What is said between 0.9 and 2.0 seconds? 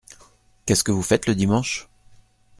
vous faites le dimanche?